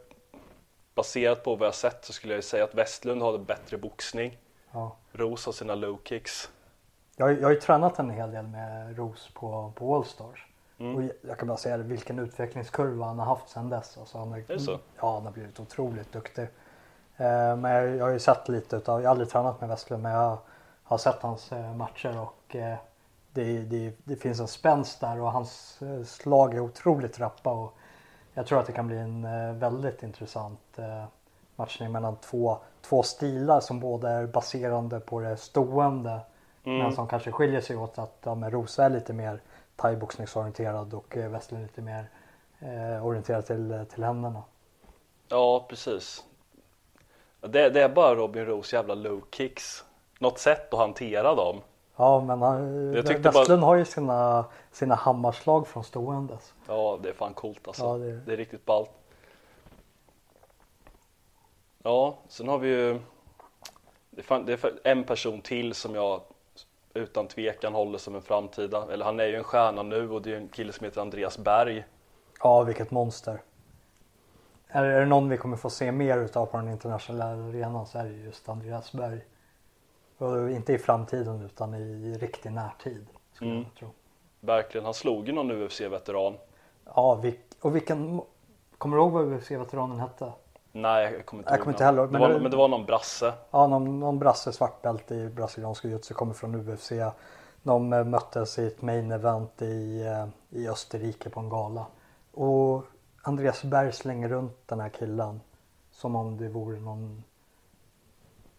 [0.95, 4.38] baserat på vad jag sett så skulle jag säga att Westlund har bättre boxning.
[4.71, 4.95] Ja.
[5.12, 6.49] Roos har sina low kicks.
[7.15, 10.45] Jag, jag har ju tränat en hel del med Ros på, på Allstars.
[10.77, 10.95] Mm.
[10.95, 13.97] Och jag, kan bara säga vilken utvecklingskurva han har haft sedan dess.
[13.97, 14.79] Alltså han har, det så?
[15.01, 16.47] Ja, han har blivit otroligt duktig.
[17.17, 20.03] Eh, men jag, jag har ju sett lite utav, jag har aldrig tränat med Westlund
[20.03, 20.38] men jag
[20.83, 22.77] har sett hans eh, matcher och eh,
[23.35, 27.51] det, det, det finns en spänst där och hans eh, slag är otroligt rappa.
[27.51, 27.73] Och
[28.33, 31.05] jag tror att det kan bli en eh, väldigt intressant eh,
[31.55, 36.19] matchning mellan två, två stilar som båda är baserande på det stående.
[36.63, 36.77] Mm.
[36.79, 39.41] Men som kanske skiljer sig åt att ja, Rosa är lite mer
[39.75, 42.09] thaiboxningsorienterad och eh, Westlund lite mer
[42.59, 44.43] eh, orienterad till, till händerna.
[45.27, 46.23] Ja, precis.
[47.41, 49.83] Det, det är bara Robin Roos jävla low kicks.
[50.19, 51.61] Något sätt att hantera dem.
[51.95, 56.53] Ja men han, tyckte bara- Westlund har ju sina, sina hammarslag från ståendes.
[56.67, 57.83] Ja, det är fan coolt alltså.
[57.83, 58.33] Ja, det- det...
[58.33, 58.89] är riktigt ballt.
[61.83, 62.99] Ja, sen har vi ju
[64.09, 66.21] det är, fan, det är för- en person till som jag
[66.95, 70.31] utan tvekan håller som en framtida, eller han är ju en stjärna nu och det
[70.34, 71.86] är en kille som heter Andreas Berg.
[72.39, 73.41] Ja vilket monster.
[74.67, 78.03] Är, det någon vi kommer få se mer utav på den internationella arenan så är
[78.03, 79.21] det just Andreas Berg.
[80.17, 83.08] Och inte i framtiden utan i riktig närtid.
[83.34, 83.63] Skulle Mm.
[83.63, 83.89] jag tro.
[84.39, 86.38] Verkligen, han slog ju någon UFC-veteran.
[86.95, 87.23] Ja
[87.62, 88.21] och vilken,
[88.77, 90.31] kommer du ihåg vad UFC-veteranen hette?
[90.77, 92.57] Nej, jag kommer inte Jag ihåg kommer inte heller, det men var, det- men det
[92.57, 93.33] var någon brasse.
[93.51, 96.91] Ja, någon, någon brasse svartbälte i brasiliansk jiu-jitsu kommer från UFC.
[97.63, 101.85] De eh, möttes i ett main event i, eh, i Österrike på en gala.
[102.33, 102.83] Och
[103.21, 105.41] Andreas Berg slänger runt den här killen
[105.91, 107.23] som om det vore någon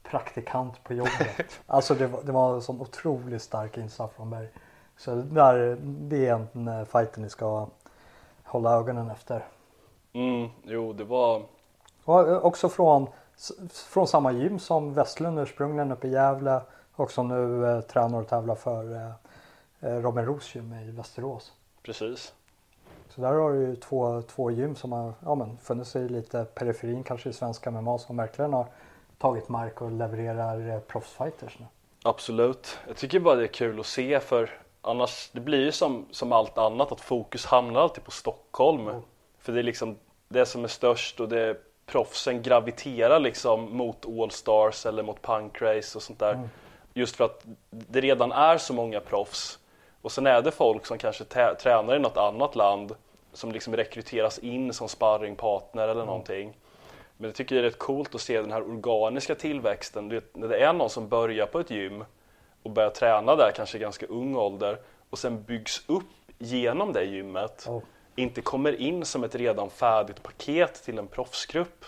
[0.03, 1.61] praktikant på jobbet.
[1.67, 4.49] alltså det var, det var en sån otroligt stark insats från Berg.
[4.97, 7.67] Så där, det är en eh, fighter ni ska
[8.45, 9.45] hålla ögonen efter.
[10.13, 11.43] Mm, jo, det var
[12.43, 13.09] också från,
[13.71, 16.61] från samma gym som Westlund ursprungligen uppe i Gävle
[16.95, 19.11] och som nu eh, tränar och tävlar för eh,
[19.81, 21.53] eh, Robin Roos gym i Västerås.
[21.83, 22.33] precis.
[23.09, 26.45] Så där har du ju två, två gym som har ja, men, funnits i lite
[26.45, 28.67] periferin kanske i svenska MMA som verkligen har
[29.19, 31.67] tagit mark och levererar eh, proffsfighters nu.
[32.03, 32.79] Absolut.
[32.87, 34.51] Jag tycker bara det är kul att se för
[34.83, 38.89] annars, det blir ju som, som allt annat att fokus hamnar alltid på Stockholm.
[38.89, 39.03] Mm.
[39.39, 39.97] För det är liksom
[40.29, 46.03] det som är störst och det proffsen graviterar liksom mot All-Stars eller mot Punkrace och
[46.03, 46.35] sånt där.
[46.35, 46.49] Mm.
[46.95, 49.59] Just för att det redan är så många proffs.
[50.03, 51.25] Och sen är det folk som kanske
[51.59, 52.95] tränar i något annat land
[53.33, 56.07] som liksom rekryteras in som sparringpartner eller Mm.
[56.07, 56.57] någonting.
[57.17, 60.09] Men jag tycker det är rätt coolt att se den här organiska tillväxten.
[60.09, 62.05] Du vet, när det är någon som börjar på ett gym
[62.63, 64.79] och börjar träna där, kanske i ganska ung ålder,
[65.11, 66.05] och sen byggs upp
[66.39, 67.65] genom det gymmet.
[67.67, 67.81] Ja.
[68.17, 71.85] Inte kommer in som ett redan färdigt paket till en proffsgrupp.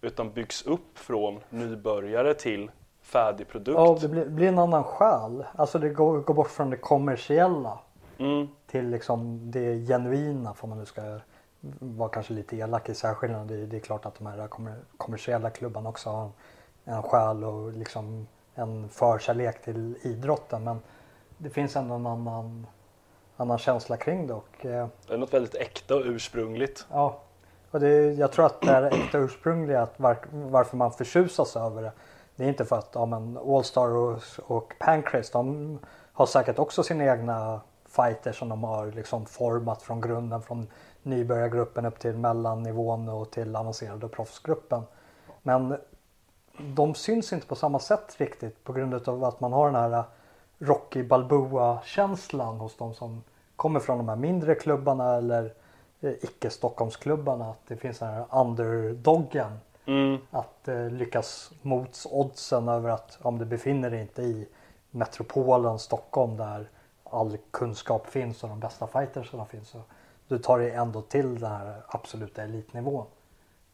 [0.00, 2.70] Utan byggs upp från nybörjare till
[3.02, 3.78] färdig produkt.
[3.78, 5.44] Ja, det blir, blir en annan själ.
[5.56, 7.78] Alltså det går, går bort från det kommersiella
[8.20, 11.20] Mm, till liksom det genuina får man nu ska
[11.78, 13.46] vara kanske lite elak i särskillnaden.
[13.46, 16.32] Det, det är klart att de här kommer, kommersiella klubbarna också har en,
[16.94, 20.64] en själ och liksom en förkärlek till idrotten.
[20.64, 20.80] Men
[21.38, 22.66] det finns ändå en annan,
[23.40, 24.34] annan känsla kring det.
[24.34, 26.86] Och, eh, det är något väldigt äkta och ursprungligt.
[26.90, 27.20] ja,
[27.70, 31.82] och det, jag tror att det är äkta ursprungliga att var, varför man förtjusas över
[31.82, 31.92] det.
[32.36, 35.78] Det är inte för att ja, men Allstar och, och Pancrase de
[36.12, 40.66] har säkert också sina egna fighters som de har liksom format från grunden från
[41.02, 44.82] nybörjargruppen upp till mellannivån och till avancerade proffsgruppen.
[45.42, 45.76] Men
[46.58, 50.04] de syns inte på samma sätt riktigt på grund av att man har den här
[50.62, 53.22] Rocky Balboa-känslan hos de som
[53.56, 55.54] kommer från de här mindre klubbarna eller
[56.00, 57.50] eh, icke-Stockholmsklubbarna.
[57.50, 59.58] Att det finns den här underdoggen.
[59.86, 64.48] Mm, Att eh, lyckas mot oddsen över att om du befinner dig inte i
[64.90, 66.68] metropolen Stockholm där
[67.04, 69.68] all kunskap finns och de bästa fightersarna finns.
[69.68, 69.80] Så
[70.28, 73.06] du tar dig ändå till den här absoluta elitnivån.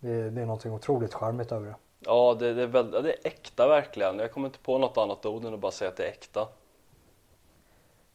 [0.01, 1.75] Det, det är någonting otroligt charmigt över det.
[2.01, 4.19] Ja, det, det, är väl, det är äkta verkligen.
[4.19, 6.49] Jag kommer inte på något annat ord än att bara säga att det är äkta.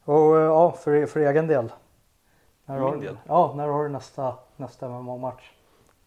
[0.05, 1.71] Och eh, ja, för, för egen del.
[2.65, 3.17] När Min har, del?
[3.27, 5.51] Ja, när har du nästa, nästa MMA-match?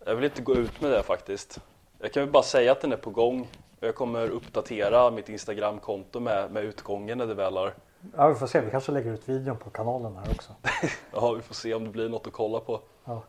[0.06, 1.60] Jag vill inte gå ut med det faktiskt.
[1.98, 3.48] Jag kan väl bara säga att den är på gång.
[3.80, 7.74] Jag kommer uppdatera mitt Instagramkonto med, med utgången när det väl har.
[8.16, 8.60] Ja, vi får se.
[8.60, 10.52] Vi kanske lägger ut videon på kanalen här också.
[11.12, 12.80] Ja, vi får se om det blir något att kolla på.
[13.04, 13.22] Ja,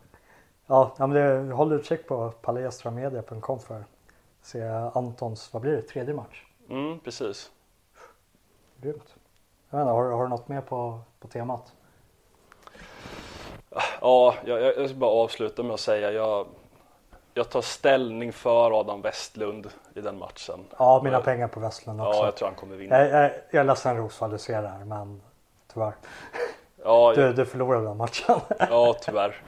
[0.68, 3.86] ja men det, håll utkik på palestramedia.com för att
[4.42, 4.64] se
[4.94, 6.44] Antons, vad blir det, tredje match?
[6.70, 7.52] Mm, precis.
[8.82, 9.16] Grymt.
[9.76, 11.74] Jag inte, har, har du något mer på, på temat?
[14.02, 16.48] Ja, jag, jag jag ska bara avsluta med att säga jag,
[17.34, 20.60] jag tar ställning för Adam Westlund i den matchen.
[20.80, 21.22] Ja, mina Ja.
[21.24, 22.20] pengar på Westlund också.
[22.20, 23.00] Ja, jag tror han kommer vinna.
[23.00, 25.22] jag, jag, jag är ledsen Rosvall, du ser det här, men
[25.74, 25.94] tyvärr.
[26.84, 28.40] Ja, Du, jag, du förlorade den matchen.
[28.70, 29.42] ja tyvärr.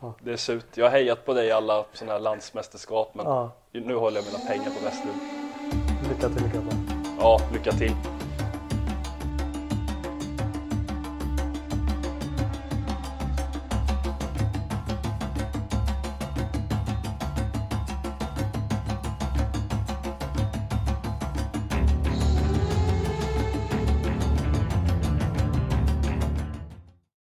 [0.00, 0.12] Ja.
[0.20, 0.66] Det är surt.
[0.76, 4.26] Jag har hejat på dig i alla sådana här landsmästerskap men ja, nu håller jag
[4.32, 5.18] mina pengar på Westlund.
[6.08, 6.78] lycka till, lycka till.
[7.20, 7.92] Ja, lycka till.